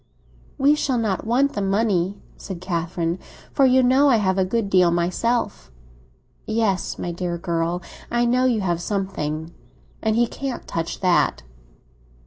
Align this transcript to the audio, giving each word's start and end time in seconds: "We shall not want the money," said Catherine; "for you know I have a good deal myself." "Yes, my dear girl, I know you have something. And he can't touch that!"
"We 0.57 0.73
shall 0.73 0.97
not 0.97 1.27
want 1.27 1.53
the 1.53 1.61
money," 1.61 2.17
said 2.35 2.59
Catherine; 2.59 3.19
"for 3.53 3.67
you 3.67 3.83
know 3.83 4.09
I 4.09 4.15
have 4.15 4.39
a 4.39 4.43
good 4.43 4.67
deal 4.67 4.89
myself." 4.89 5.69
"Yes, 6.47 6.97
my 6.97 7.11
dear 7.11 7.37
girl, 7.37 7.83
I 8.09 8.25
know 8.25 8.45
you 8.45 8.61
have 8.61 8.81
something. 8.81 9.53
And 10.01 10.15
he 10.15 10.25
can't 10.25 10.65
touch 10.67 11.01
that!" 11.01 11.43